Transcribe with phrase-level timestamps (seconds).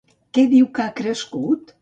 [0.37, 1.77] Què diu que ha crescut?